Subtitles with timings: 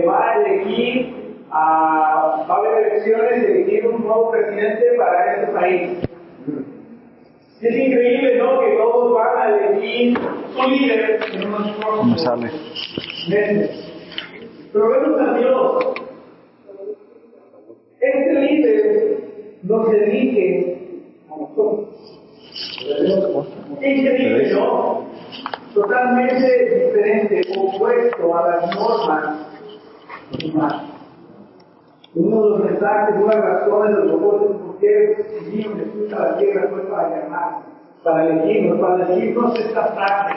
[0.00, 1.14] va a elegir,
[1.50, 5.98] a, va a haber elecciones y elegir un nuevo presidente para este país.
[7.60, 8.58] Es increíble, ¿no?
[8.58, 12.38] Que todos van a elegir su líder en unos próximos
[13.28, 13.92] meses.
[14.72, 15.84] Pero vemos a Dios.
[18.00, 19.18] Este líder
[19.62, 20.76] nos dirige
[21.30, 21.88] a nosotros.
[23.80, 25.06] Increíble, ¿no?
[25.72, 29.51] Totalmente diferente, opuesto a las normas.
[32.14, 35.16] Uno de los mensajes, una de las razones de los propósitos por qué
[35.50, 37.62] vino Jesús a la tierra fue para llamar,
[38.04, 40.34] para elegirnos, para decirnos esta frase.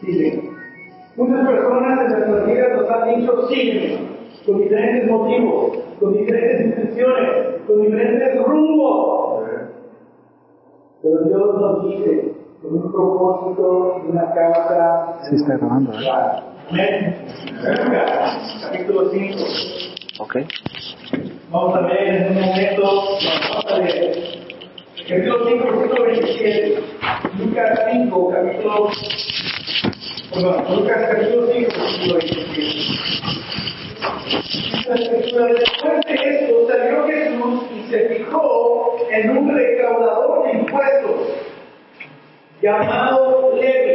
[0.00, 0.50] Sigue.
[1.16, 3.98] Muchas personas en nuestras vidas nos han dicho sígueme,
[4.46, 9.44] con diferentes motivos, con diferentes intenciones, con diferentes rumbos.
[11.02, 15.18] Pero Dios nos dice, con un propósito y una causa.
[15.28, 16.53] Sí, está grabando, ¿eh?
[18.62, 19.44] Capítulo 5.
[20.18, 20.36] Ok.
[21.50, 24.16] Vamos a ver en un momento, vamos a ver.
[25.06, 26.82] Capítulo 5, versículo 27.
[27.38, 28.90] Lucas 5, capítulo.
[30.32, 32.54] Perdón, Lucas capítulo 5, versículo 27.
[35.60, 41.44] Después de esto salió Jesús y se fijó en un recaudador de impuestos
[42.62, 43.93] llamado Levi,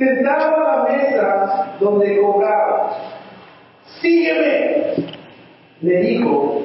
[0.00, 2.96] sentado a la mesa donde cobraba.
[4.00, 4.94] Sígueme,
[5.82, 6.62] le dijo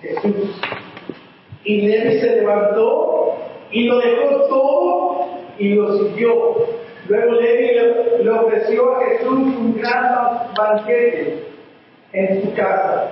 [0.00, 0.60] Jesús.
[1.64, 3.36] Y Levi se levantó
[3.70, 5.26] y lo dejó todo
[5.56, 6.56] y lo siguió.
[7.06, 11.44] Luego Levi le, le ofreció a Jesús un gran banquete
[12.12, 13.08] en su casa.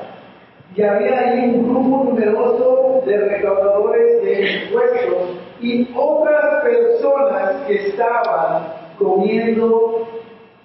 [0.74, 8.79] Y había ahí un grupo numeroso de recaudadores de impuestos y otras personas que estaban
[9.00, 10.06] comiendo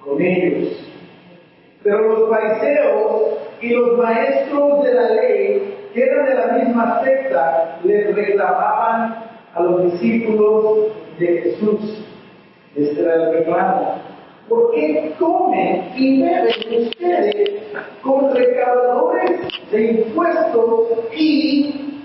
[0.03, 0.77] con ellos.
[1.83, 7.79] Pero los fariseos y los maestros de la ley, que eran de la misma secta,
[7.83, 12.05] les reclamaban a los discípulos de Jesús.
[12.75, 14.01] Este era el reclamo.
[14.49, 17.63] ¿Por qué comen y beben ustedes
[18.03, 19.41] con recaudadores
[19.71, 22.01] de impuestos y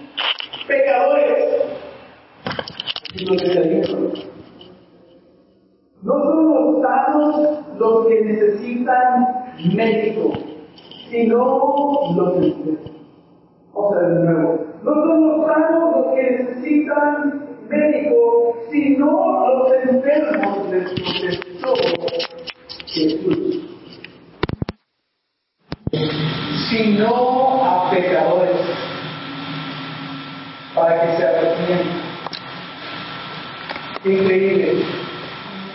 [0.67, 1.45] pecadores?
[3.15, 4.30] Y los.
[6.03, 9.27] No son los sanos los que necesitan
[9.75, 10.33] médico,
[11.11, 12.91] sino los enfermos.
[13.75, 19.07] O sea, de nuevo, no son los sanos los que necesitan médico, sino
[19.59, 20.81] los enfermos de
[22.87, 23.67] Jesús.
[26.71, 28.57] Sino a pecadores,
[30.75, 32.11] para que se arrepientan.
[34.05, 35.00] Increíble.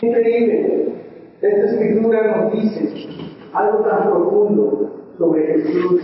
[0.05, 0.85] Increíble.
[1.41, 3.07] Esta escritura nos dice
[3.53, 6.01] algo tan profundo sobre Jesús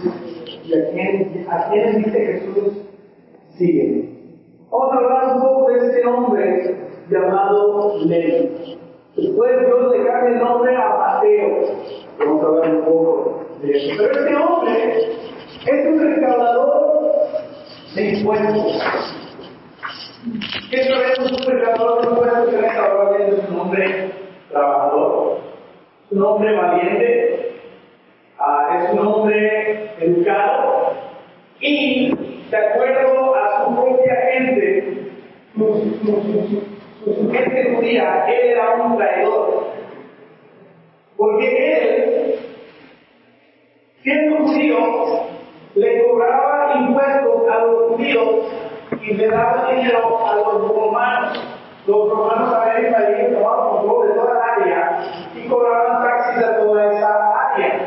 [0.65, 2.73] y a quién, a quién dice Jesús
[3.57, 4.09] sigue.
[4.71, 6.75] Un poco de este hombre
[7.09, 8.77] llamado Levi.
[9.15, 11.47] Después Dios le cambia el nombre a Mateo.
[12.19, 13.95] Vamos a hablar un poco de eso.
[13.97, 15.03] Pero este hombre
[15.65, 17.11] es un recaudador
[17.95, 18.81] de impuestos.
[20.71, 22.49] ¿Qué sabemos un recaudador de impuestos?
[22.49, 24.11] Que recaudador es un hombre
[24.49, 25.39] trabajador,
[26.11, 27.55] un hombre valiente,
[28.39, 30.93] uh, es un hombre educado
[31.59, 32.15] y,
[32.49, 35.11] de acuerdo a su propia gente,
[35.57, 36.63] su,
[37.03, 39.65] su gente judía, él era un traidor.
[41.17, 42.35] Porque él,
[44.03, 44.77] siendo judío,
[45.75, 48.45] le cobraba impuestos a los judíos
[49.03, 51.43] y le daba dinero a los romanos.
[51.87, 55.03] Los romanos habían invadido tomaban control de toda el área
[55.35, 57.79] y cobraban taxis a toda esa área.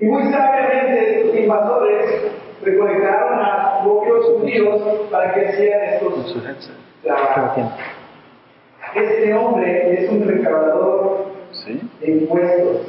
[0.00, 2.32] Y muy sabiamente estos invasores
[2.62, 6.14] recolectaron a propios judíos para que hicieran estos
[8.94, 11.80] Este hombre es un recaudador ¿Sí?
[12.00, 12.86] de impuestos.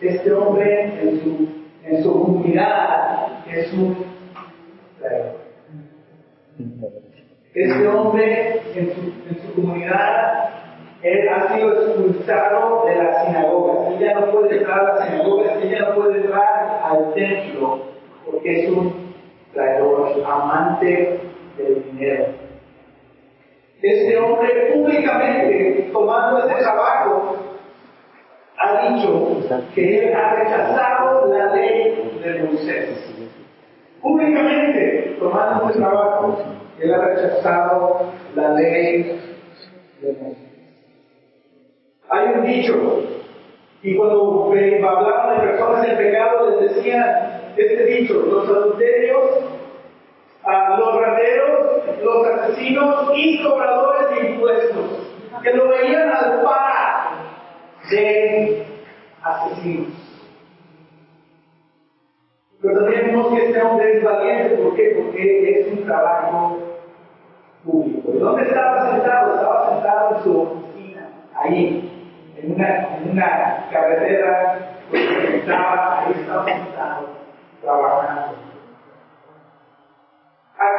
[0.00, 1.48] Este hombre en su,
[1.84, 3.96] en su comunidad es un
[5.00, 5.36] traidor.
[7.54, 10.50] Este hombre en su, en su comunidad
[11.02, 13.92] él ha sido expulsado de las sinagogas.
[13.92, 17.80] Él ya no puede entrar a las sinagogas, él ya no puede entrar al templo
[18.24, 19.14] porque es un
[19.52, 21.20] traidor, amante
[21.56, 22.45] del dinero.
[23.82, 27.36] Este hombre públicamente, tomando ese trabajo,
[28.56, 29.42] ha dicho
[29.74, 32.88] que él ha rechazado la ley de Moisés.
[34.00, 36.38] Públicamente, tomando ese trabajo,
[36.80, 39.20] él ha rechazado la ley
[40.00, 40.46] de Moisés.
[42.08, 43.02] Hay un dicho
[43.82, 49.55] Y cuando hablaban de personas en pecado, les decían este dicho, los adulterios,
[52.02, 54.84] los asesinos y cobradores de impuestos,
[55.42, 57.10] que lo veían al par
[57.90, 58.66] de
[59.22, 60.06] asesinos.
[62.60, 64.96] Pero también vemos que este hombre es valiente, ¿por qué?
[64.96, 66.58] Porque es un trabajo
[67.64, 68.12] público.
[68.14, 69.34] ¿Y dónde estaba sentado?
[69.34, 74.58] Estaba sentado en su oficina, ahí, en una, en una carretera
[74.90, 77.08] que estaba, ahí estaba sentado,
[77.60, 78.45] trabajando.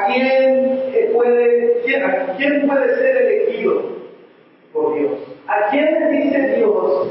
[0.08, 3.82] ¿A quién puede, quién, a quién puede ser elegido
[4.72, 5.12] por Dios?
[5.48, 7.10] ¿A quién le dice Dios?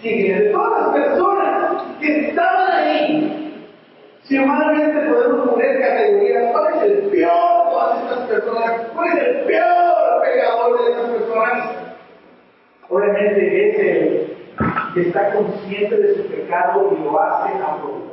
[0.00, 3.66] Sigue de todas las personas que estaban ahí.
[4.22, 8.72] Si humanamente podemos poner categorías, ¿cuál es el peor de todas estas personas?
[8.94, 11.70] ¿Cuál es el peor pecador de estas personas?
[12.88, 14.36] Obviamente es el
[14.94, 18.11] que está consciente de su pecado y lo hace a propósito,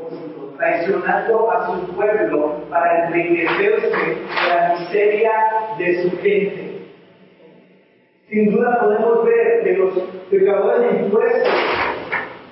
[0.59, 4.17] traicionando a su pueblo para enriquecerse de
[4.49, 5.31] la miseria
[5.77, 6.81] de su gente.
[8.29, 9.93] Sin duda podemos ver que los
[10.29, 11.53] pecadores de impuestos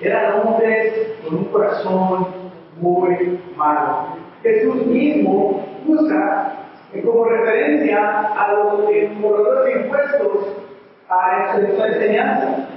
[0.00, 2.26] eran hombres con un corazón
[2.80, 4.16] muy malo.
[4.42, 6.54] Jesús mismo usa
[7.04, 8.84] como referencia a los
[9.20, 10.56] cobradores de impuestos
[11.10, 12.68] a su enseñanza.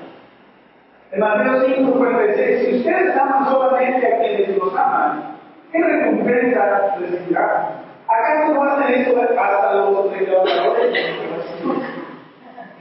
[1.12, 5.36] En Mateo 5, 46, si ustedes aman solamente a quienes los aman,
[5.70, 7.82] ¿qué recompensa recibirán?
[8.08, 11.06] ¿Acaso hacen eso hasta los recaudadores?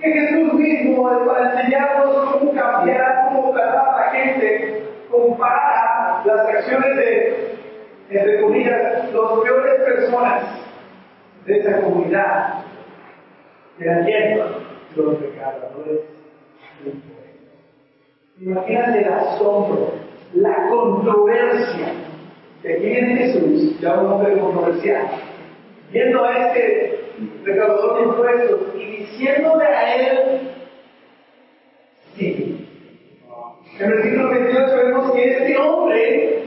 [0.01, 6.97] Que Jesús mismo, para enseñarnos cómo cambiar, cómo tratar a la gente, compara las acciones
[6.97, 7.59] de,
[8.11, 10.43] entre comillas, los peores personas
[11.47, 12.55] de esa comunidad.
[13.77, 14.39] ¿De quién?
[14.95, 16.01] Los pecadores.
[18.41, 19.93] Imagínate el asombro,
[20.33, 21.93] la controversia.
[22.61, 25.09] Aquí viene Jesús, ya un hombre controversial,
[25.93, 27.01] viendo a este
[27.45, 30.41] recaudador de impuestos y diciéndole a él,
[32.17, 32.67] sí.
[33.79, 36.43] En el versículo 28 vemos que este hombre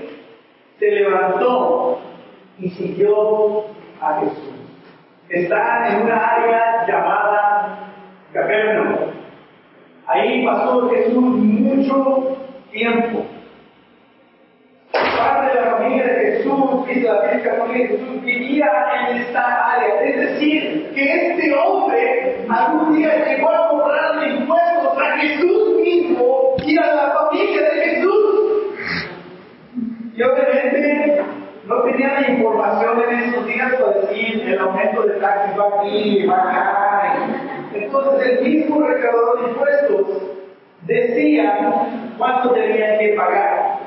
[0.80, 2.00] se levantó
[2.60, 3.66] y siguió
[4.02, 4.54] a Jesús.
[5.30, 7.94] Está en una área llamada
[8.34, 9.23] Capernaum.
[10.14, 12.38] Ahí pasó Jesús mucho
[12.72, 13.26] tiempo.
[14.92, 18.68] Parte de la familia de Jesús, dice la Biblia, familia Jesús, vivía
[19.10, 20.04] en esta área.
[20.04, 26.78] Es decir, que este hombre algún día llegó a cobrarle impuestos a Jesús mismo y
[26.78, 28.24] a la familia de Jesús.
[30.16, 31.24] Y obviamente
[31.66, 36.26] no tenía la información en esos días para decir el aumento de taxis va aquí,
[36.28, 36.83] va acá.
[37.94, 40.24] Entonces el mismo recaudador de impuestos
[40.82, 43.78] decía cuánto tenían que pagar.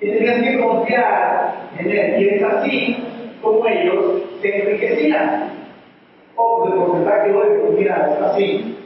[0.00, 2.22] Y tenían que confiar en él.
[2.22, 3.06] Y es así
[3.42, 5.50] como ellos se enriquecían.
[6.34, 8.78] O pues el porcentaje hoy, mira, es así.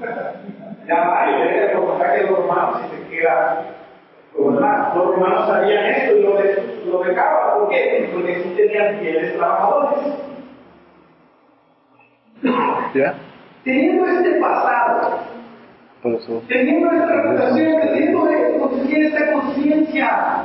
[0.86, 3.66] ya va, el porcentaje de los romanos y se queda.
[4.36, 6.38] Los romanos sabían esto y lo,
[6.92, 7.58] lo dejaban.
[7.58, 8.10] ¿Por qué?
[8.12, 9.98] Porque sí tenían fieles trabajadores.
[12.94, 13.14] ¿Ya?
[13.64, 15.20] Teniendo este pasado,
[16.48, 20.44] teniendo esta reputación, teniendo conseguir esta conciencia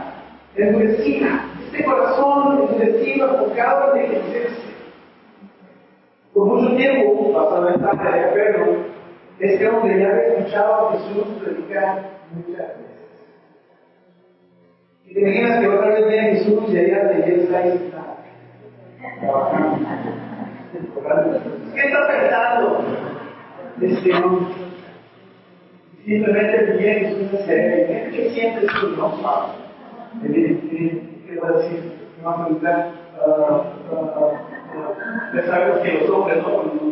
[0.55, 4.69] endurecida, este corazón endurecido, enfocado en enriquecerse.
[6.33, 8.85] Por mucho tiempo, pasado el tarde de Pedro,
[9.39, 12.89] este hombre ya había escuchado a Jesús predicar muchas veces.
[15.05, 18.17] Y te imaginas que otra vez viene Jesús y allá de él está ahí sentado,
[19.19, 19.79] trabajando.
[21.73, 22.68] ¿Qué está pensando?
[23.81, 24.53] Este hombre.
[26.05, 28.11] Simplemente viene Jesús hacia él.
[28.11, 28.87] ¿Qué sientes tú?
[28.97, 29.53] No,
[30.21, 31.79] ¿Qué va a decir?
[32.17, 32.91] Me va a preguntar.
[35.33, 36.43] Ya sabemos que los hombres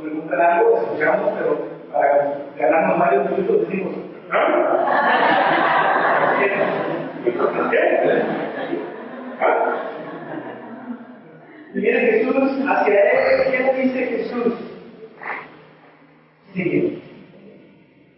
[0.02, 1.58] preguntan algo, escuchamos, pero
[1.92, 3.94] para ganarnos varios minutos decimos,
[4.32, 4.46] ¿ah?
[6.40, 6.48] ¿Qué?
[9.42, 9.76] ¿Ah?
[11.74, 12.36] Y Jesús
[12.68, 13.52] hacia él.
[13.52, 14.67] ¿Qué dice Jesús?
[16.58, 16.98] Sigue.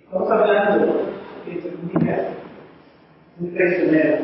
[0.05, 0.91] Estamos hablando de
[3.37, 4.19] un traicionero,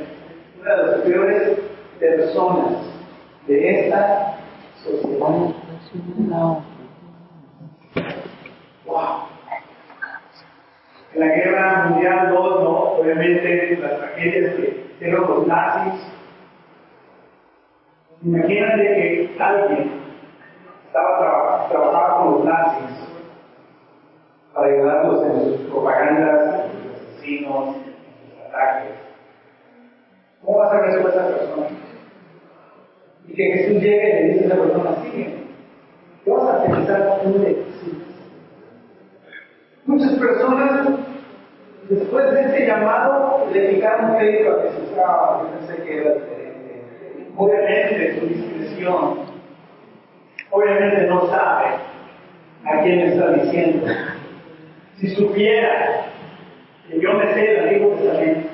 [0.61, 1.59] una de las peores
[1.99, 2.77] personas
[3.45, 4.37] de esta
[4.81, 5.27] sociedad.
[8.85, 9.03] Wow.
[11.13, 12.79] En la guerra mundial 2, ¿no?
[12.93, 16.07] Obviamente las tragedias que hicieron los nazis.
[18.23, 19.91] Imagínate que alguien
[20.87, 23.04] estaba trabajando con los nazis
[24.55, 28.91] para ayudarlos en sus propagandas, en sus asesinos, en sus ataques.
[30.41, 31.67] ¿Cómo vas a resolver a esa persona?
[33.27, 35.35] Y que Jesús llegue y le dice a esa persona, sigue.
[36.23, 37.65] ¿Qué vas a pensar tú de?
[39.85, 40.89] Muchas personas,
[41.89, 44.97] después de este llamado, le picaron crédito a Jesús.
[44.97, 47.27] Ah, yo pensé que era diferente.
[47.35, 49.35] Obviamente, su discreción.
[50.49, 51.67] Obviamente no sabe
[52.63, 53.85] a quién está diciendo.
[54.97, 56.05] Si supiera
[56.87, 58.49] que yo me sé el Antiguo Testamento,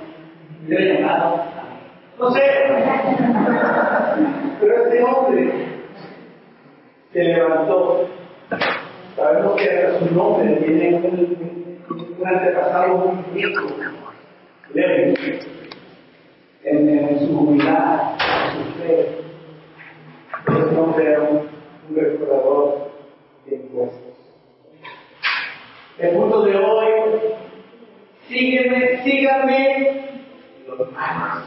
[0.67, 1.43] me hubiera llamado.
[2.17, 2.41] No sé.
[4.60, 5.51] Pero este hombre
[7.13, 8.07] se levantó.
[9.15, 11.79] Sabemos que hasta su nombre tiene un,
[12.19, 13.67] un antepasado muy rico.
[14.74, 15.39] Levi.
[16.63, 18.13] En, su humildad,
[18.55, 19.17] en su fe.
[20.48, 21.50] Este hombre era un,
[21.89, 22.91] un recordador
[23.45, 24.10] de impuestos.
[26.01, 26.89] El punto de hoy,
[28.27, 30.01] sígueme, síganme
[30.67, 31.43] los malos.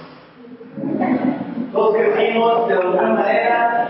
[1.72, 3.88] Todos crecimos de alguna manera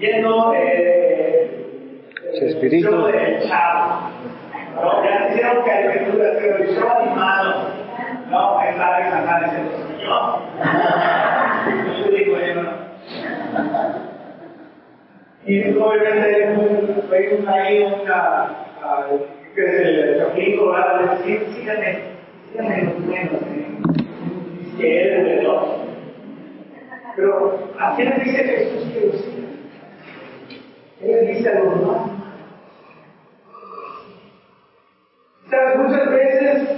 [0.00, 2.04] yendo eh,
[2.42, 2.90] espíritu.
[2.90, 4.10] show del chavo.
[4.74, 5.04] ¿no?
[5.04, 7.68] Ya hicieron caricaturas, pero el show animado.
[8.30, 9.70] No, es Alex Santana diciendo,
[10.02, 10.40] yo.
[11.98, 12.70] Yo digo, yo no.
[15.46, 18.50] Y obviamente veis ahí una,
[18.82, 21.98] uh, que el Chapín Colorado, decir, síganme,
[22.50, 23.40] síganme los menos,
[24.78, 25.84] que es el reloj.
[27.16, 29.48] Pero ¿a quién le dice Jesús que los siga?
[31.02, 32.10] Él dice a los demás.
[35.48, 35.76] ¿Sabes?
[35.76, 36.68] Muchas veces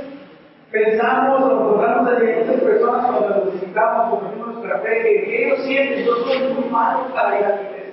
[0.70, 6.04] pensamos o tratamos de muchas personas cuando nos visitamos, compartimos nuestra fe, que ellos sienten,
[6.04, 7.86] yo soy muy malo para a la iglesia.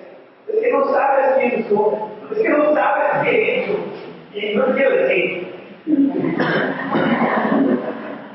[0.49, 1.95] Es que no sabes quién soy,
[2.31, 3.92] es que no sabes qué he hecho.
[4.33, 5.47] Y no quiero decir.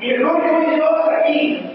[0.01, 1.65] Y el nombre que llevamos aquí.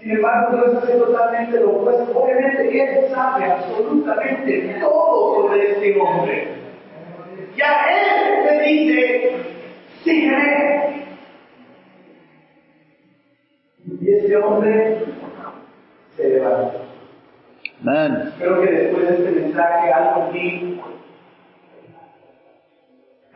[0.00, 2.18] Sin embargo, Dios hace totalmente lo opuesto.
[2.18, 6.48] Obviamente, Él sabe absolutamente todo sobre este hombre.
[7.56, 9.36] Y a Él le dice,
[10.02, 11.06] sígueme.
[14.00, 15.04] Y este hombre
[16.16, 16.72] se levanta.
[18.38, 20.80] Creo que después de este mensaje, algo aquí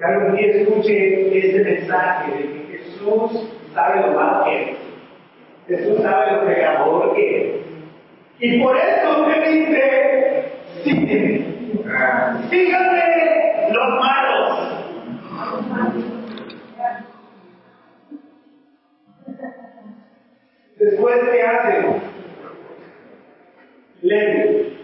[0.00, 4.78] que algún escuche este mensaje de que Jesús sabe lo malo que es.
[5.69, 7.61] Jesús sabe lo pecador que es.
[8.40, 10.45] Y por eso me dice,
[10.83, 11.45] sígueme.
[12.49, 14.71] Síganme los malos.
[20.78, 21.87] Después, ¿qué hace?
[24.00, 24.78] Levi.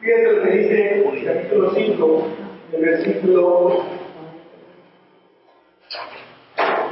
[0.00, 2.28] Fíjate lo que dice el capítulo 5,
[2.72, 3.91] el versículo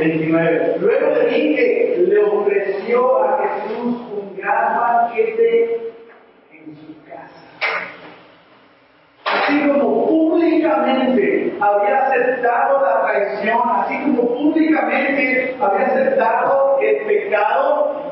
[0.00, 0.76] 29.
[0.80, 5.92] Luego de que le ofreció a Jesús un gran banquete
[6.52, 7.44] en su casa.
[9.26, 18.02] Así como públicamente había aceptado la traición, así como públicamente había aceptado el pecado,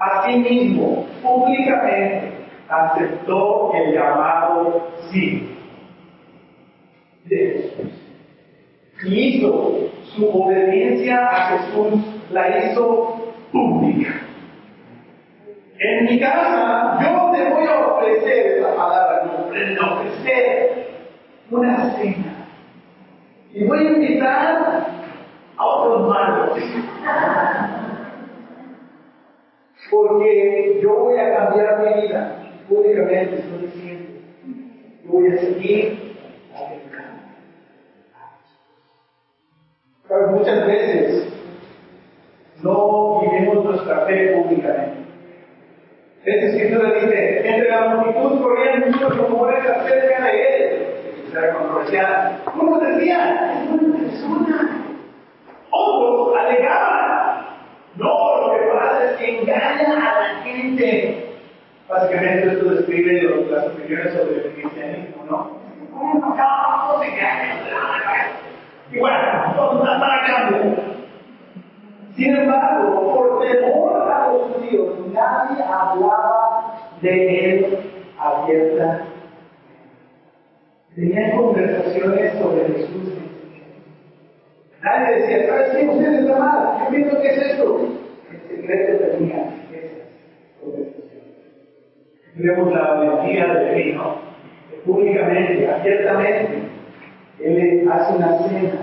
[0.00, 2.32] así mismo, públicamente
[2.68, 5.56] aceptó el llamado sí
[7.26, 7.92] de Jesús.
[9.04, 12.00] Y hizo su obediencia a Jesús,
[12.30, 14.10] la hizo pública.
[15.78, 20.88] En mi casa, yo te voy a ofrecer esa palabra, no, ofrecer
[21.50, 22.46] una cena.
[23.52, 24.86] Y voy a invitar
[25.56, 26.58] a otros malos.
[29.90, 32.36] Porque yo voy a cambiar mi vida.
[32.68, 34.10] Públicamente estoy diciendo.
[35.04, 36.09] Yo voy a seguir
[40.10, 41.32] Pero muchas veces
[42.62, 44.98] no vivimos nuestra fe públicamente.
[46.24, 50.86] Esta escritura dice, entre la multitud corrían muchos rumores acerca de él.
[51.32, 52.42] Era controversial.
[52.60, 54.84] Unos decían, es buena persona.
[55.70, 57.46] Otros alegaban,
[57.94, 61.36] no, lo que pasa es que engaña a la gente.
[61.88, 65.60] Básicamente esto describe las opiniones sobre el cristianismo, ¿no?
[65.92, 67.60] No, no, no se engañan.
[68.92, 69.39] Y bueno,
[70.00, 70.82] todos están marcando.
[72.16, 77.78] Sin embargo, por temor a los judíos, nadie hablaba de él
[78.18, 79.02] abierta.
[80.94, 83.14] Tenían conversaciones sobre Jesús.
[84.82, 85.88] Nadie decía, ¿sabes qué?
[85.88, 86.88] Usted está mal.
[86.90, 87.80] Yo que es esto.
[88.30, 90.08] En secreto tenía esas
[90.60, 91.10] conversaciones.
[92.34, 94.14] Vemos la valentía de vino,
[94.84, 96.62] públicamente, abiertamente,
[97.40, 98.79] él hace una cena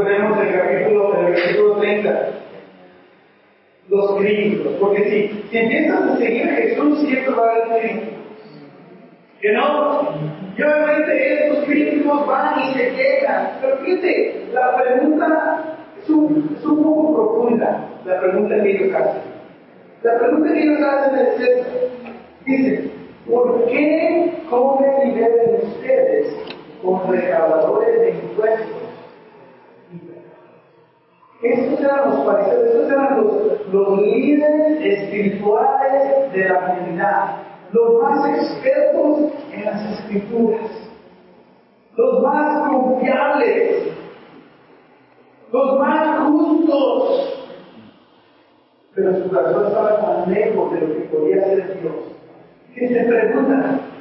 [0.00, 2.28] Vemos el capítulo, el versículo 30.
[3.90, 4.72] Los críticos.
[4.80, 8.08] Porque si, si empiezas a seguir a Jesús, siempre va a haber críticos.
[9.42, 10.14] Que no.
[10.56, 13.50] Y obviamente estos críticos van y se quejan.
[13.60, 19.22] Pero fíjate, la pregunta es un, poco profunda, la pregunta que ellos hacen.
[20.02, 21.70] La pregunta que ellos hacen es esta.
[22.46, 22.90] Dice,
[23.28, 26.34] ¿por qué comen y beben ustedes
[26.82, 28.81] con recaudadores de impuestos?
[31.42, 37.36] Estos eran los fariseos, estos eran los, los líderes espirituales de la comunidad,
[37.72, 40.70] los más expertos en las escrituras,
[41.96, 43.88] los más confiables,
[45.50, 47.48] los más justos.
[48.94, 51.94] Pero su corazón estaba tan lejos de lo que podía ser Dios,
[52.74, 53.91] que se preguntan,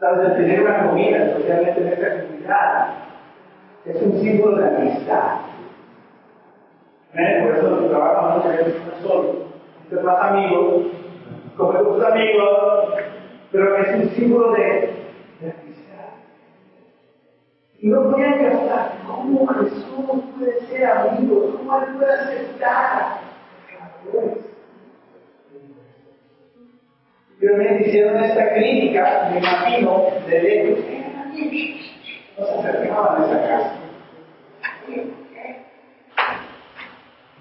[0.00, 2.88] Sabes, el tener una comida, especialmente comunidad,
[3.84, 5.38] es un símbolo de amistad.
[7.12, 9.36] Por eso los trabajos muchas veces están solos.
[9.82, 10.84] Usted más amigos,
[11.56, 12.94] como tus amigos,
[13.50, 14.90] pero es un símbolo de,
[15.40, 16.10] amistad.
[17.80, 23.18] Y no podían gastar cómo Jesús puede ser amigo, cómo él puede aceptar
[23.66, 24.37] pecadores.
[27.40, 30.84] Obviamente hicieron esta crítica, me imagino, de lejos.
[32.36, 33.72] No se acercaban a esa casa.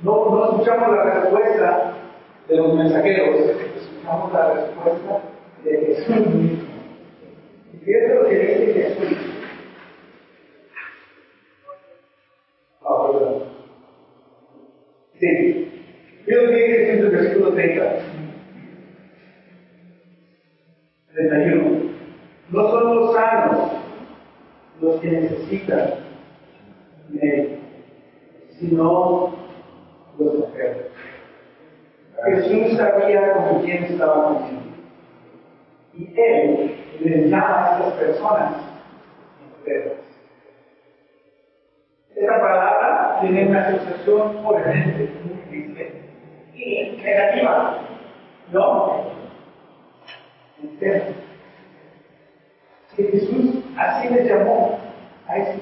[0.03, 1.93] No, no escuchamos la respuesta
[2.47, 5.21] de los mensajeros, escuchamos la respuesta
[5.63, 6.67] de Jesús mismo.
[7.73, 9.17] Y fíjate lo que dice Jesús.
[12.83, 13.43] Ah, perdón.
[15.19, 15.71] Sí.
[16.25, 18.06] Fíjate lo que dice en el versículo 30.
[21.17, 21.97] 31.
[22.49, 23.71] No son los sanos
[24.79, 25.95] los que necesitan
[27.09, 27.55] médico,
[28.59, 29.33] sino
[30.19, 30.83] los enfermos.
[32.23, 34.61] Jesús sabía con quién estaba comiendo.
[35.93, 38.53] Y Él les llama a estas personas
[39.57, 39.97] enfermas.
[42.15, 44.55] Esta palabra tiene una asociación muy
[45.49, 46.01] triste
[46.53, 47.79] y negativa.
[48.51, 49.26] ¿No?
[50.61, 51.15] Enfermos.
[52.95, 54.79] Que Jesús así les llamó
[55.27, 55.61] a estos.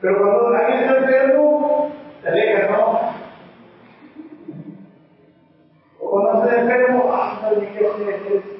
[0.00, 1.90] Pero cuando alguien está enfermo,
[2.22, 3.14] te alejas, ¿no?
[6.00, 8.54] O cuando estás enfermo, ah, no le quiero hacer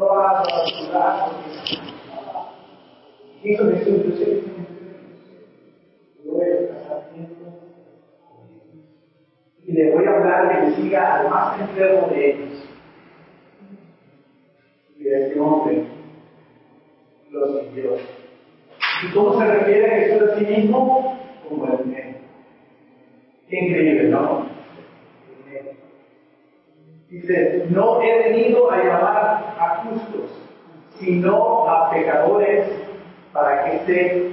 [0.00, 0.42] no va
[0.94, 1.30] a.
[3.42, 4.69] Hizo Jesús, que
[11.30, 12.68] más enfermo de ellos.
[14.98, 15.84] Y este hombre
[17.30, 17.96] lo siguió.
[19.02, 21.18] ¿Y cómo se refiere a Jesús a sí mismo?
[21.48, 22.18] Como el médico.
[23.48, 24.46] Qué increíble, ¿no?
[27.08, 30.30] Dice, no he venido a llamar a justos,
[31.00, 32.68] sino a pecadores
[33.32, 34.30] para que se...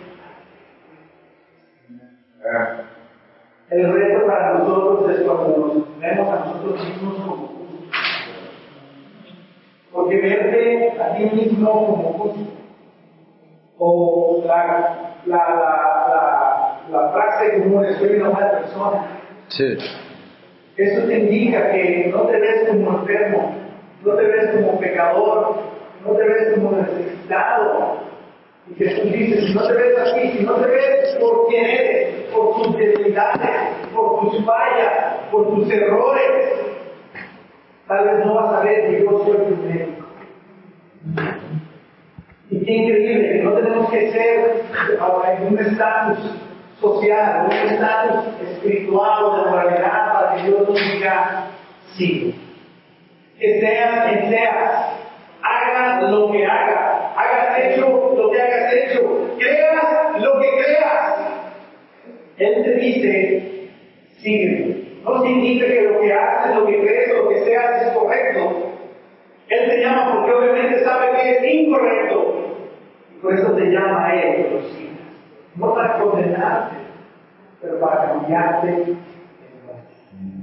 [3.69, 8.01] El reto para nosotros es cuando nos vemos a nosotros mismos como justos.
[9.91, 12.57] Porque verte a ti mismo como justo
[13.79, 19.07] o la, la, la, la, frase común es soy una mala persona.
[19.49, 19.77] Sí.
[20.77, 23.55] Eso te indica que no te ves como enfermo,
[24.03, 25.55] no te ves como pecador,
[26.05, 27.97] no te ves como necesitado.
[28.69, 32.15] Y Jesús dice, si no te ves así, si no te ves por quien eres,
[32.33, 36.53] por tus debilidades, por tus fallas, por tus errores,
[37.87, 40.07] tal vez no vas a ver que yo soy tu médico.
[42.49, 44.61] Y qué increíble que no tenemos que ser
[45.27, 46.19] en un estatus
[46.79, 51.47] social, un estatus espiritual o de moralidad para que Dios nos diga
[51.97, 52.35] sí.
[53.39, 54.71] Que seas quien seas,
[55.41, 61.26] hagas lo que hagas, hagas hecho lo que hagas hecho, creas lo que creas.
[62.37, 63.69] Él te dice,
[64.19, 64.87] sígueme.
[65.03, 68.71] No significa que lo que haces, lo que crees lo que seas es correcto.
[69.49, 72.57] Él te llama porque obviamente sabe que es incorrecto.
[73.15, 74.97] Y por eso te llama a Él que lo sigas.
[75.55, 76.75] No para condenarte,
[77.61, 78.95] pero para cambiarte.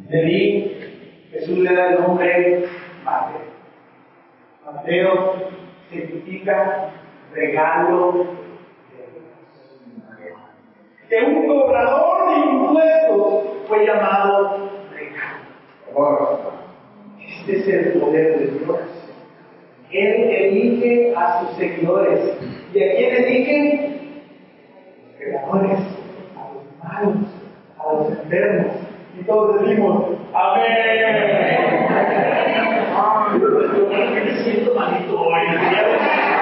[0.09, 2.64] De ahí Jesús le da el nombre
[3.04, 3.54] Mateo.
[4.64, 5.35] Mateo
[5.90, 6.90] significa
[7.33, 8.43] regalo.
[11.09, 16.53] Que un cobrador de impuestos fue llamado regalo.
[17.21, 18.79] Este es el poder de Dios.
[19.90, 22.21] Él elige a sus seguidores.
[22.73, 24.01] ¿Y a quién elige?
[25.19, 25.79] Pecadores,
[26.37, 27.17] a los malos,
[27.79, 28.73] a los enfermos.
[29.21, 31.05] Y todos decimos, Amén.
[33.40, 36.34] Yo me siento malito hoy.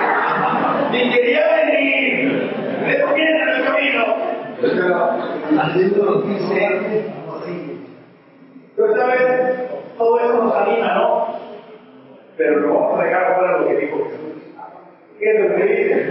[5.72, 5.86] Camino.
[5.88, 7.86] Haciendo lo que dice, así.
[8.76, 11.26] Pero sabes, todo eso nos anima, ¿no?
[12.36, 14.42] Pero lo vamos a dejar fuera lo que dijo Jesús.
[15.18, 16.10] ¿Qué es lo que dice?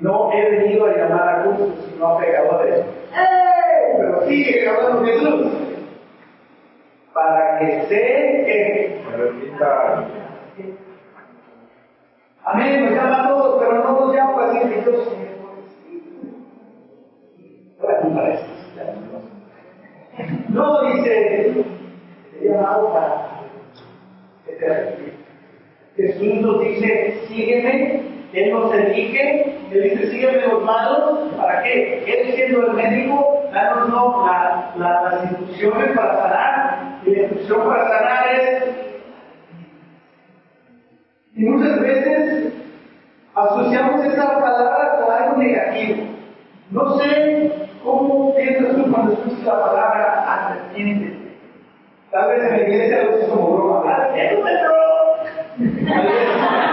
[0.00, 2.80] No he venido a llamar a justos, sino a pecadores.
[2.80, 3.94] ¡Eh!
[3.96, 5.46] Pero sigue hablando Jesús.
[7.12, 9.00] Para que se que
[12.44, 15.23] Amén, nos llama a todos, pero no nos llama para decir que yo soy
[18.12, 18.38] Para de
[20.48, 21.64] No dice,
[22.42, 23.30] llamado para
[24.46, 25.14] que te.
[25.96, 32.02] Jesús nos dice, sígueme, Él nos elige, Él dice, sígueme los malos, ¿para qué?
[32.04, 38.64] Él siendo el médico, la, las instrucciones para sanar, y la instrucción para sanar es
[41.36, 42.52] y muchas veces
[43.34, 46.04] asociamos esa palabra con algo negativo.
[46.70, 47.52] No sé
[47.84, 51.18] cómo piensas tú cuando escuchas la palabra arrepiente.
[52.10, 53.94] Tal vez en la iglesia lo como broma.
[53.94, 56.54] ¡Arrepiéntete, ¿No?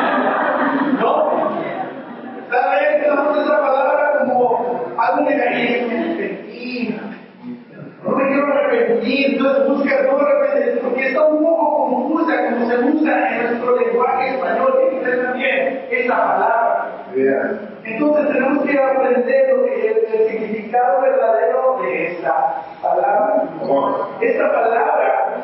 [22.22, 23.44] de esta palabra.
[24.22, 25.36] Esta palabra,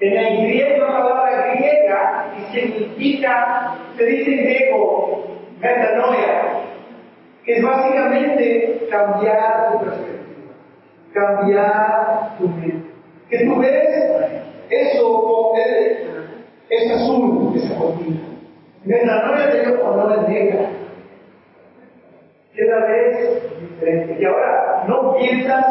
[0.00, 5.24] en el griego, es una palabra griega y significa, se dice en griego,
[5.60, 6.42] metanoia,
[7.44, 10.22] que es básicamente cambiar tu perspectiva
[11.12, 12.90] cambiar tu mente.
[13.28, 13.88] Que tú ves
[14.68, 15.52] eso,
[16.68, 18.20] es azul, esa cortina.
[18.84, 20.70] Mientras no le digo o no le negra.
[22.56, 23.42] Cada vez
[24.18, 25.64] Y ahora no piensas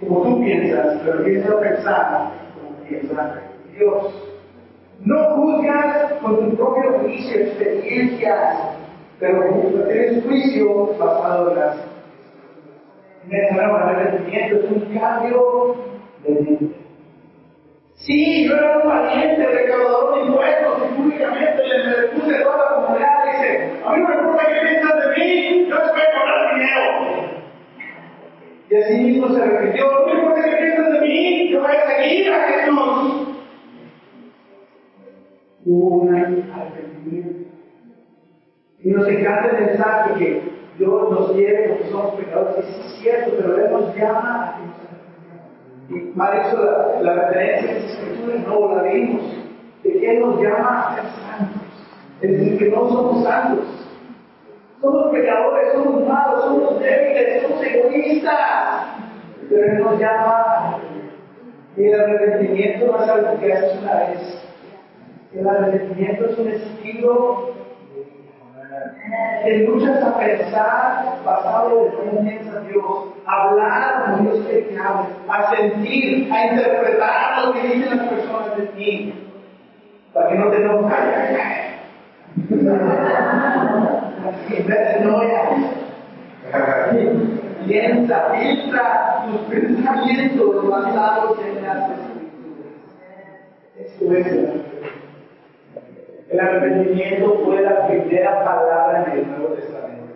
[0.00, 3.42] como tú piensas, pero empiezas a pensar como piensa
[3.76, 4.26] Dios.
[5.00, 8.56] No juzgas con tu propio juicio, experiencias,
[9.18, 9.42] pero
[9.88, 11.76] tienes juicio basado en las
[13.52, 15.76] nuevo arrepentimiento es un cambio
[16.24, 16.76] de mente.
[17.94, 23.24] Sí, yo era un valiente recaudador de impuestos y públicamente le, puse toda la comunidad.
[23.26, 25.09] Dice, a mí no me importa qué piensas de
[28.70, 31.96] Y así mismo se arrepintió, no me importa qué piensas de mí, yo voy a
[31.96, 33.28] seguir a Jesús.
[35.64, 37.50] Hubo un arrepentimiento.
[38.78, 40.42] Y nos encanta mensaje que
[40.78, 42.64] Dios nos quiere porque somos pecadores.
[42.64, 47.22] Sí, es cierto, pero Él nos llama a que nos Y para eso la, la
[47.24, 49.22] referencia en las escrituras no la vimos.
[49.82, 51.62] De que Él nos llama a ser santos.
[52.20, 53.79] Es decir, que no somos santos.
[54.80, 58.96] Somos pecadores, somos malos, somos débiles, somos egoístas.
[59.48, 60.78] Pero Él nos llama
[61.76, 64.42] y el arrepentimiento no es algo que haces una vez.
[65.34, 67.50] El arrepentimiento es un estilo
[69.44, 75.56] que luchas a pensar basado en cómo piensa Dios, hablar como Dios que hables, a
[75.56, 79.28] sentir, a interpretar lo que dicen las personas de ti,
[80.12, 80.60] para que no te
[85.02, 85.20] lo no
[87.66, 92.72] Piensa, filtra tus pensamientos basados en las escrituras.
[93.76, 94.26] Esto es
[96.30, 100.14] el arrepentimiento fue la primera palabra en el Nuevo Testamento.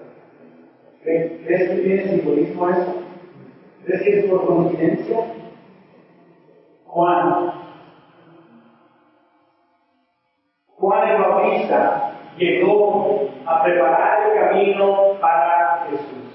[1.03, 3.03] ¿Crees que tiene simbolismo eso?
[3.85, 5.19] ¿Crees que es por coincidencia?
[6.87, 7.53] Juan.
[10.77, 16.35] Juan el Bautista llegó a preparar el camino para Jesús.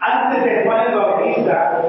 [0.00, 1.82] Antes de Juan el Bautista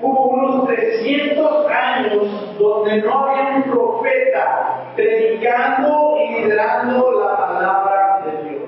[0.00, 8.48] hubo unos 300 años donde no había un profeta predicando y liderando la palabra de
[8.48, 8.62] Dios.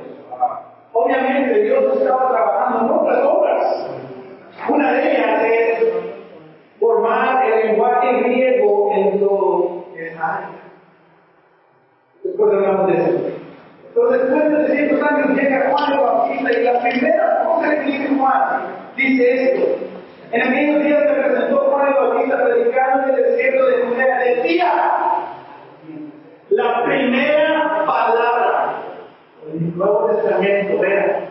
[0.92, 3.90] Obviamente Dios estaba trabajando en otras obras.
[4.68, 5.88] Una de ellas es
[6.78, 9.80] formar el lenguaje griego en lo
[10.20, 10.48] área.
[12.22, 13.39] Después hablamos de eso.
[14.00, 18.08] Pero después de 300 años llega Juan el Bautista y la primera cosa que dice
[18.16, 18.62] Juan
[18.96, 19.78] dice esto.
[20.32, 24.18] En aquellos días se presentó Juan el Bautista predicando en el desierto de Judea.
[24.20, 24.72] Decía
[26.48, 28.74] la primera palabra
[29.46, 31.28] del Nuevo Testamento, vean.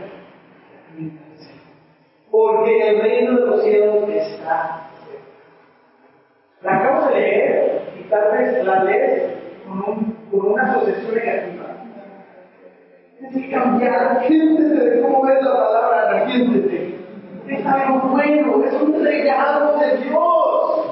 [2.29, 4.81] Porque el reino de los cielos está.
[6.61, 9.23] La acabo de leer y tal vez la lees
[9.65, 11.58] con, un, con una asociación negativa.
[13.19, 16.95] Que cambiar, arrepiéntete de cómo ves la palabra, arrepiéntete.
[17.49, 20.85] Es algo bueno, es un regalo de Dios,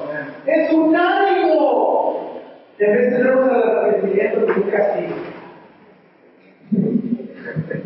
[0.44, 2.42] es un ánimo.
[2.78, 5.14] En vez de tenernos el arrepentimiento de un castigo.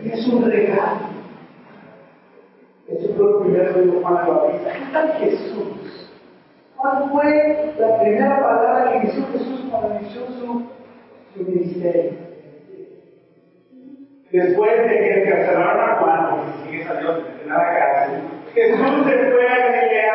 [0.05, 1.01] Es un regalo.
[2.89, 4.73] Eso fue lo primero que dijo Juan el Bautista.
[4.73, 6.11] ¿Qué tal Jesús?
[6.77, 10.63] ¿Cuál fue la primera palabra que inició Jesús cuando inició su,
[11.33, 12.22] su ministerio?
[14.33, 18.23] Después de que encarcelaron a Juan, porque sigue salió de la cárcel,
[18.55, 20.15] Jesús se fue a Galilea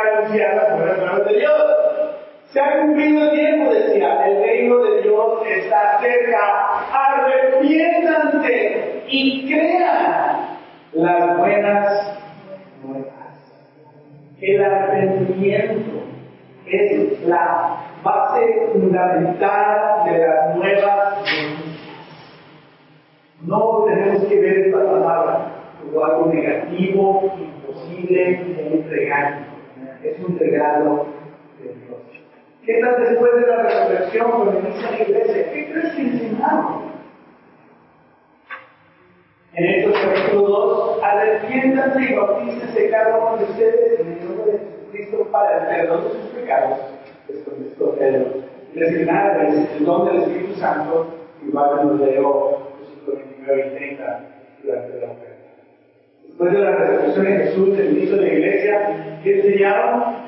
[0.56, 1.62] las buenas nuevas de Dios.
[2.51, 6.39] Se ha cumplido el tiempo, decía, el reino de Dios está cerca.
[6.93, 10.58] Arrepiéntanse y crean
[10.93, 12.17] las buenas
[12.84, 13.13] nuevas.
[14.41, 16.03] El arrepentimiento
[16.65, 21.19] es la base fundamental de las nuevas.
[23.48, 29.38] No tenemos que ver esta palabra como algo negativo, imposible, regalo.
[30.04, 31.06] Es un regalo
[31.58, 31.98] de Dios.
[32.66, 35.54] ¿Qué tal después de la resurrección cuando inicia la iglesia?
[35.54, 36.84] ¿Qué crees que enseñamos?
[39.54, 44.60] En Hechos capítulo 2, arrepiéntanse y bautícense cada uno de ustedes en el nombre de
[44.60, 46.80] Jesucristo para el perdón de sus pecados,
[47.30, 48.26] les contestó Pedro.
[48.76, 51.08] Resignarles el don del Espíritu Santo,
[51.42, 52.66] igual que nos leo
[53.48, 54.20] los 29 y 30
[54.64, 55.48] durante la oferta.
[56.28, 60.28] Después de la resurrección de Jesús, el inicio de la iglesia, ¿qué enseñaron?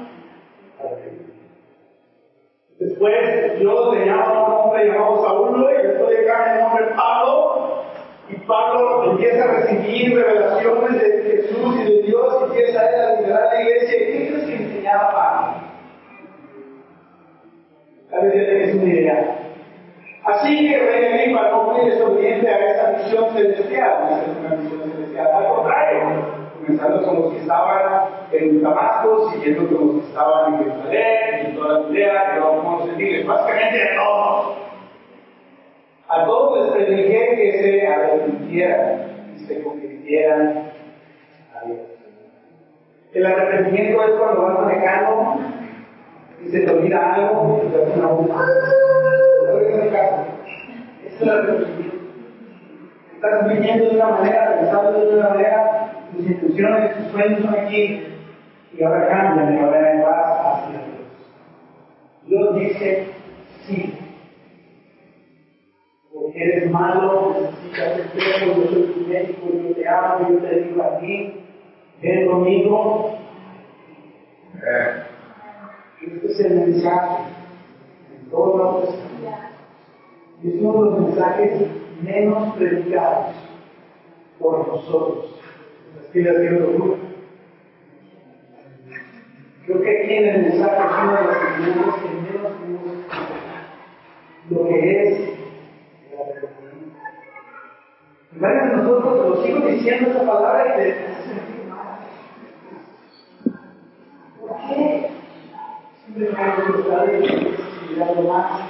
[2.79, 6.85] Después Dios le llama a un hombre llamado Saulo y después le cambia el nombre
[6.95, 7.83] Pablo.
[8.29, 13.53] Y Pablo empieza a recibir revelaciones de Jesús y de Dios y empieza a liderar
[13.53, 13.97] la iglesia.
[13.97, 15.69] ¿Y qué crees que enseñaba Pablo?
[18.09, 19.38] Tal vez ya tenés una idea.
[20.29, 24.91] Así que Rey Agripa no fue desobediente a esa misión celestial, no es una misión
[24.91, 26.01] celestial, al contrario,
[26.59, 31.55] comenzando con los que estaban en Damasco, siguiendo con los que estaban en Jerusalén, y
[31.55, 34.57] toda la Judea, que vamos a decirles, básicamente a todos.
[36.09, 40.63] A todos les prediqué que se arrepintieran y se convirtieran
[41.55, 41.79] a Dios.
[43.13, 45.39] El arrepentimiento es cuando vas manejando
[46.39, 48.45] y se te olvida algo y te hace una bomba.
[49.69, 51.97] Es el arrepentimiento.
[53.13, 58.03] Estás viviendo de una manera, pensando de una manera, tus intenciones, tus sueños son aquí
[58.73, 60.99] y ahora cambian y ahora vas hacia Dios.
[62.25, 63.07] Dios dice
[63.67, 63.93] sí.
[66.13, 70.83] Porque eres malo, necesitas espejo, yo soy tu médico, yo te amo, yo te digo
[70.83, 71.45] a ti,
[72.01, 73.17] ven conmigo.
[76.01, 77.23] Este es el mensaje
[78.15, 78.95] en todos
[80.43, 81.67] es uno de los mensajes
[82.01, 83.35] menos predicados
[84.39, 85.35] por nosotros.
[85.99, 87.09] Así les decir.
[89.65, 92.89] Creo que aquí en el mensaje es uno de los que menos tenemos
[94.49, 95.19] lo que es
[96.11, 96.49] la.
[98.31, 101.99] Y varios de nosotros lo sigo diciendo esa palabra y te hace sentir mal.
[104.39, 105.09] ¿Por qué?
[106.05, 108.68] Simplemente porque sabes que algo más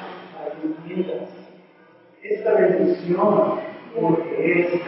[2.30, 3.60] esta bendición
[4.00, 4.82] porque es.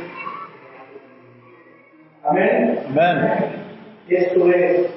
[2.24, 2.86] Amén.
[2.90, 3.52] Amén.
[4.08, 4.92] Esto es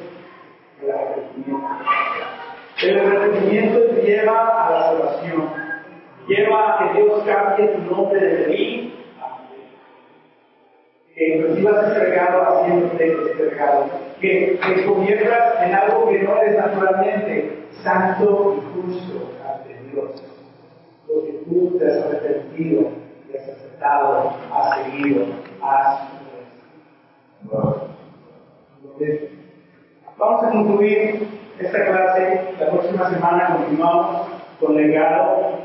[0.82, 1.68] el arrepentimiento.
[2.82, 5.48] El arrepentimiento te lleva a la salvación.
[6.28, 9.38] Lleva a que Dios cambie tu nombre de a
[11.14, 13.86] que recibas ese regalo haciéndote este regalo.
[14.20, 20.34] Que te conviertas en algo que no eres naturalmente, santo y justo ante Dios
[21.44, 22.90] tú te has arrepentido,
[23.30, 25.26] te has aceptado, has seguido,
[25.62, 26.08] has
[28.82, 29.30] Entonces,
[30.16, 31.28] vamos a concluir
[31.58, 32.54] esta clase.
[32.58, 34.26] La próxima semana continuamos
[34.60, 35.58] con legado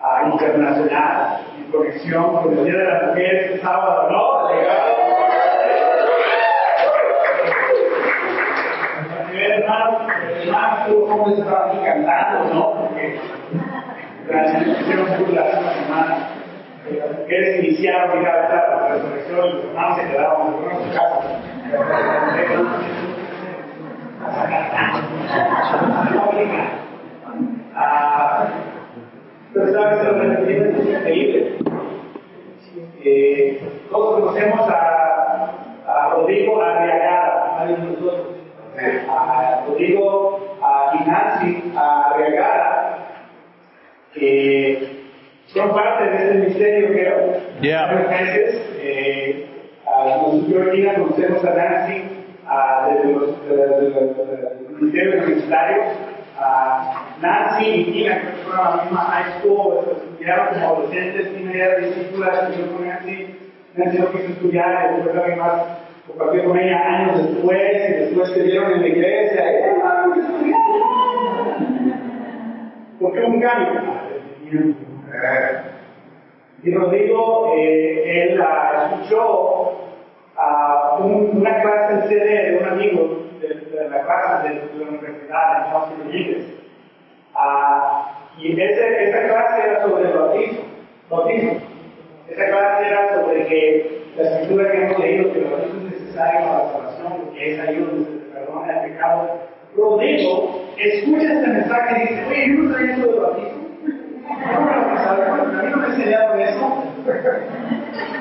[0.00, 4.54] uh, internacional en conexión con el Día de la Mujer este sábado, ¿no?
[4.54, 4.92] Legado.
[9.34, 10.02] Hermanos,
[10.40, 12.81] hermanos, tú cómo estaban aquí cantando, ¿no?
[14.28, 14.80] Gracias.
[14.80, 16.28] Hicieron un la última semana.
[16.98, 20.88] Las mujeres iniciaron a ir a la resurrección y los hermanos se quedaron en su
[20.96, 21.20] casa.
[27.74, 28.46] Ah,
[29.52, 29.98] pero sabes,
[30.46, 31.58] que es increíble.
[33.04, 35.52] Eh, todos conocemos a,
[35.86, 38.26] a Rodrigo Arriagada, alguien de nosotros.
[39.08, 42.98] A Rodrigo a Nancy Arriagada,
[44.14, 45.02] que
[45.46, 47.86] son parte de este misterio que Yeah.
[47.86, 48.78] varios meses.
[48.80, 49.46] Eh,
[49.86, 52.02] a nosotros aquí conocemos a Nancy
[52.48, 55.86] a, de los de, de, de, de, ministerios universitarios.
[56.38, 61.52] A Nancy y Tina, que fueron a la misma high school, estudiaron como adolescentes, Tina
[61.52, 63.36] era discípula, estudió con Nancy.
[63.76, 65.62] Nancy no quiso estudiar, después alguien más
[66.08, 69.52] compartió con ella años después, y después se dieron en la iglesia.
[69.52, 70.58] ¡Eh, vamos a estudiar!
[72.98, 74.01] ¿Por qué un cambio?
[76.64, 78.40] Y Rodrigo, eh, él
[78.92, 79.72] escuchó
[80.36, 85.58] a un- una clase en CD de un amigo de, la clase de, la universidad
[85.58, 86.44] en Chelsea Rodríguez.
[87.34, 90.60] Ah, y esa clase era sobre el bautismo.
[91.10, 91.52] bautismo.
[92.28, 96.40] Esa clase era sobre que la escritura que hemos leído, que el bautismo es necesario
[96.40, 99.28] para la salvación, porque es donde se perdona el pecado.
[99.76, 103.62] Rodrigo escucha este mensaje y dice, oye, yo no sabía eso del bautismo.
[103.82, 106.84] No me lo pensaba, a mí no me enseñaron eso.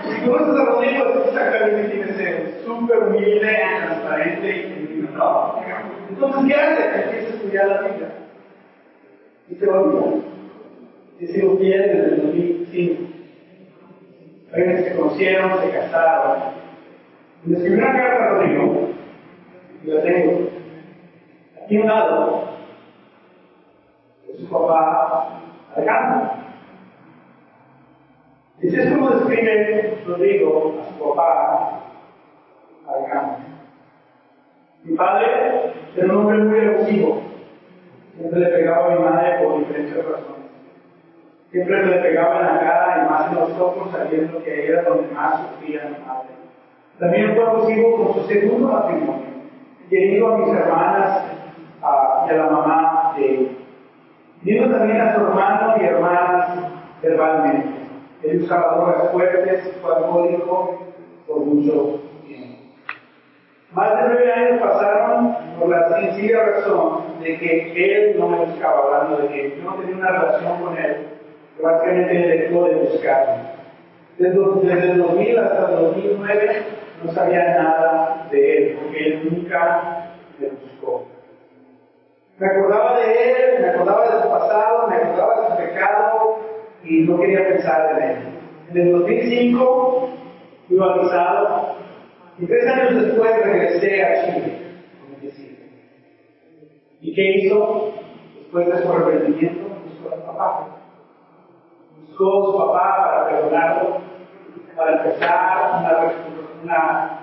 [0.04, 5.62] Si conoces a Rodrigo, tú exactamente tienes que ser súper humilde, transparente y genuino, ¿no?
[6.10, 7.04] Entonces, ¿qué hace?
[7.04, 8.08] Empieza a estudiar la Biblia.
[9.50, 10.24] Y se olvida.
[11.19, 13.04] Y se lo pierde desde el 2005.
[14.54, 16.41] Hay veces se conocieron, se casaron.
[17.45, 18.89] Y le escribió una carta a Rodrigo,
[19.84, 20.50] y la tengo.
[21.63, 22.43] Aquí a un lado,
[24.28, 25.41] de su papá
[25.76, 26.32] Alejandro.
[28.60, 31.80] Y así es como describe Rodrigo a su papá
[32.88, 33.38] Alejandro.
[34.84, 37.22] Mi padre era un hombre muy efusivo.
[38.16, 40.42] Siempre le pegaba a mi madre por diferentes razones.
[41.52, 45.14] Siempre le pegaba en la cara y más en los ojos, sabiendo que era donde
[45.14, 46.30] más sufría mi madre.
[47.00, 49.26] También fue abusivo con su segundo matrimonio,
[49.90, 51.24] queriendo a mis hermanas
[51.82, 53.61] y a la mamá de
[54.41, 54.45] él.
[54.45, 56.49] Viendo también a su hermano y hermanas
[57.01, 57.82] verbalmente.
[58.23, 60.80] Él usaba drogas fuertes, fue alcohólico
[61.27, 62.60] por mucho tiempo.
[63.71, 68.97] Más de nueve años pasaron por la sencilla razón de que él no me buscaba,
[68.97, 71.08] hablando de que yo no tenía una relación con él,
[71.58, 73.62] que básicamente él dejó de buscarme.
[74.17, 76.63] Desde, desde el 2000 hasta el 2009
[77.04, 81.11] no sabía nada de él, porque él nunca me buscó.
[82.41, 86.39] Me acordaba de él, me acordaba de su pasado, me acordaba de su pecado
[86.84, 88.17] y no quería pensar en él.
[88.71, 90.10] En el 2005
[90.67, 91.75] fui bautizado
[92.39, 94.58] y tres años después regresé a Chile.
[97.01, 97.93] ¿Y qué hizo?
[98.39, 100.67] Después de su arrepentimiento, buscó a su papá.
[102.08, 103.97] Buscó a su papá para perdonarlo,
[104.75, 105.58] para empezar
[106.63, 107.19] una,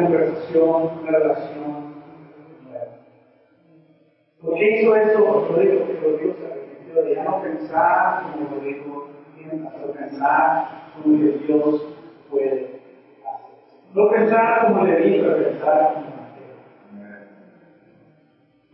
[0.00, 1.67] conversación, una relación.
[4.48, 5.46] ¿Por qué hizo esto?
[5.50, 5.84] Rodrigo?
[5.84, 11.46] Porque Rodrigo se arrepintió de ya no pensar como Rodrigo, sino hacer pensar como que
[11.46, 11.96] Dios
[12.30, 12.80] puede hacer.
[13.94, 16.08] No pensar como le dijo, pero pensar como.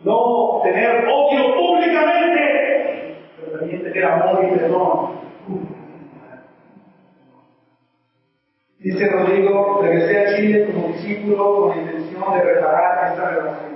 [0.04, 5.08] No tener odio públicamente, pero también tener amor y perdón.
[8.78, 13.73] Dice Rodrigo, regresé a Chile como discípulo con la intención de reparar esta relación.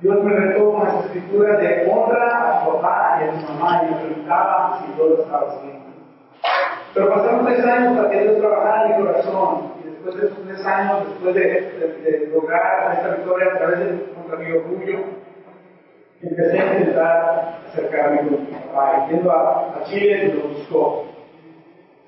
[0.00, 3.82] Dios me retó con las escrituras de honra a su papá y a su mamá
[3.82, 5.82] y me preguntaba si todo estaba bien.
[6.94, 10.38] Pero pasaron tres años para que Dios trabajara en mi corazón y después de esos
[10.46, 14.98] tres años, después de, lograr esta victoria a través de contra mi orgullo,
[16.22, 19.06] empecé a intentar acercarme con mi papá.
[19.08, 21.04] Y yendo a, a Chile lo buscó.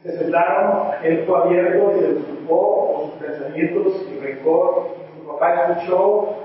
[0.05, 4.87] Se sentaron, él fue abierto y se disculpó con sus pensamientos y rencor.
[5.18, 6.37] Su papá escuchó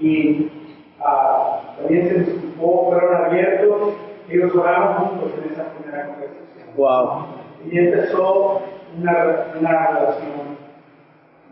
[0.00, 0.63] y
[1.00, 3.94] ah, también se disculpó, fueron abiertos
[4.28, 6.76] y ellos oraron juntos en esa primera conversación.
[6.76, 7.26] Wow.
[7.70, 8.60] Y empezó
[8.98, 10.58] una, una relación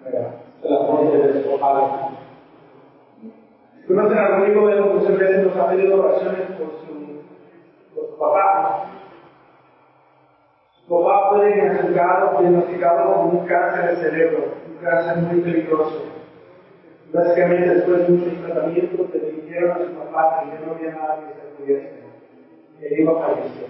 [0.03, 0.29] nueva,
[0.63, 1.85] de la muerte de su padre.
[3.87, 8.85] Conocen a Rodrigo, él muchas veces nos ha pedido oraciones por su, por su papá.
[10.87, 16.05] Su papá fue diagnosticado, diagnosticado con un cáncer de cerebro, un cáncer muy peligroso.
[17.13, 19.22] Básicamente, después de muchos tratamientos, le
[19.63, 22.03] dijeron a su papá que ya no había nada que se pudiera hacer.
[22.81, 23.69] Él iba a fallecer.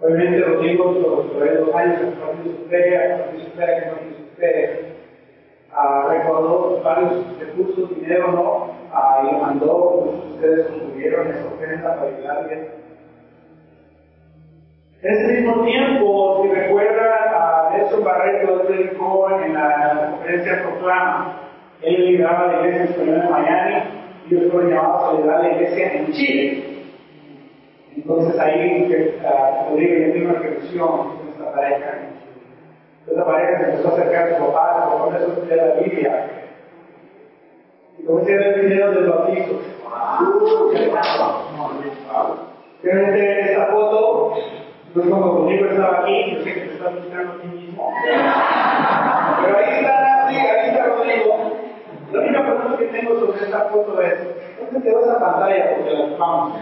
[0.00, 4.16] Obviamente Rodrigo, por dos años, a compartir su fe, a compartir su fe, a compartir
[4.16, 4.94] su fe.
[5.72, 8.70] ah, recaudó varios recursos, dinero, ¿no?
[8.92, 12.68] Ah, y lo mandó, muchos de ustedes concluyeron esa ofrenda para ayudar bien.
[15.02, 21.40] En ese mismo tiempo, si recuerdan, a Nelson Barreto predicó en la conferencia Proclama.
[21.82, 25.92] Él lideraba la iglesia española en Miami y yo fueron llamados a liderar la iglesia
[25.92, 26.64] en Chile.
[27.96, 28.88] Entonces ahí,
[29.68, 31.98] Rodrigo y yo una reflexión con esta pareja.
[33.06, 35.74] Esta pareja se empezó a acercar a su papá, su papá empezó a estudiar la
[35.82, 36.30] Biblia.
[37.98, 39.60] Y comencé a ver videos del bautizo.
[42.82, 44.34] Realmente esta foto,
[44.94, 47.92] no es como Rodrigo estaba aquí, yo sé que te estás buscando a ti mismo.
[53.00, 54.14] Tengo sobre esta foto es,
[54.58, 55.76] ¿dónde quedó esa pantalla?
[55.76, 56.58] Porque la ocupamos.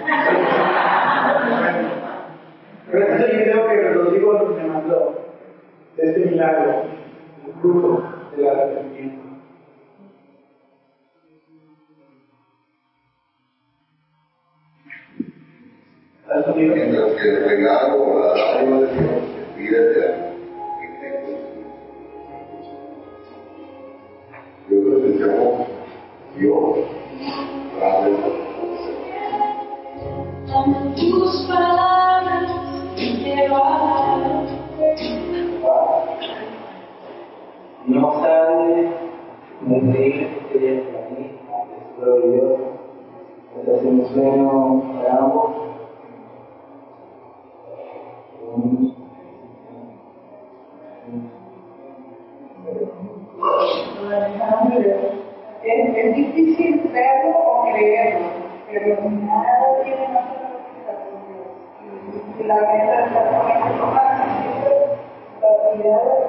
[2.91, 5.15] Pero este es el video que Rodrigo me mandó
[5.97, 6.85] de este milagro,
[7.47, 8.03] el fruto
[8.37, 9.29] del arrepentimiento.
[16.55, 20.27] Mientras que el regalo o la dádiva de Dios es vida eterna
[20.83, 21.31] en Cristo.
[24.69, 25.68] Yo creo que
[26.39, 26.77] Dios,
[27.81, 28.17] grande
[30.97, 32.53] Tus palabras
[32.95, 34.47] quiero hablar.
[37.87, 38.93] No sabe
[39.67, 42.59] lo increíble que quería para mí, es glorioso.
[43.57, 45.58] Nos hacemos sueño para
[55.69, 58.27] Es, es difícil verlo o creerlo,
[58.71, 60.25] pero nada tiene más
[62.39, 64.13] y la meta está también más
[65.43, 66.29] la mirada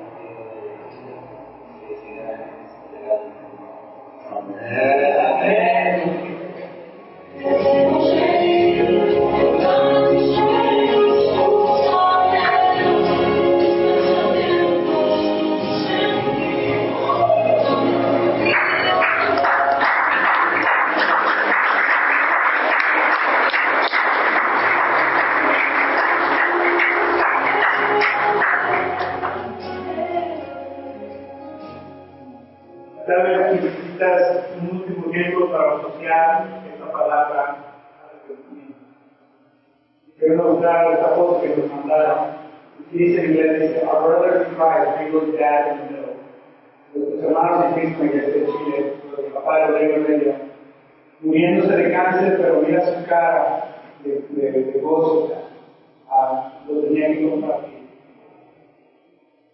[57.31, 57.89] compartir.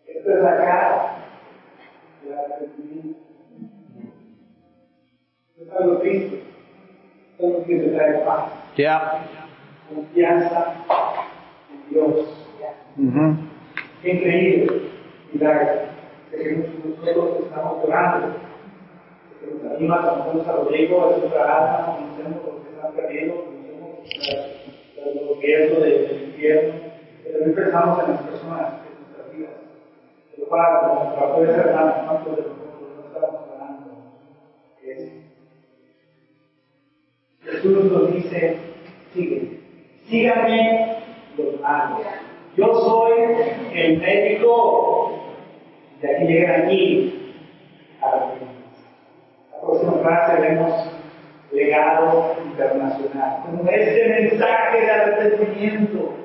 [0.07, 1.17] Esta es la cara
[2.33, 3.19] arrepentimiento.
[5.59, 9.25] Es algo que te trae paz, Yeah.
[9.89, 10.75] confianza
[11.71, 12.45] en Dios.
[12.95, 13.49] Mhm.
[14.01, 14.81] Qué increíble
[15.33, 15.81] milagro.
[16.31, 18.27] De que nosotros estamos orando.
[18.27, 23.35] De que nos anima, conocemos a Rodrigo, es otra alma, conocemos lo que están perdiendo,
[23.45, 23.97] conocemos
[25.15, 26.86] los riesgos del infierno,
[27.27, 29.51] pero también pensamos en las personas, en nuestras vidas.
[30.37, 33.85] El cual, como trató de ser hermano, ¿cuántos de nosotros no estamos hablando?
[34.83, 35.11] Es
[37.43, 38.57] Jesús nos dice,
[39.13, 39.59] sigue,
[40.05, 40.97] síganme
[41.37, 42.01] los malos.
[42.55, 43.13] Yo soy
[43.73, 45.13] el médico.
[46.01, 47.33] De aquí llegan aquí
[48.01, 48.17] a la.
[49.51, 50.71] La próxima frase vemos
[51.51, 53.43] legado internacional.
[53.45, 56.16] Como este mensaje de arrepentimiento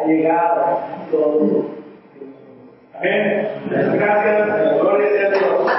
[0.00, 1.64] ha llegado a todo.
[2.98, 3.48] Amén.
[3.70, 4.80] Gracias.
[4.80, 5.72] Gloria a Dios.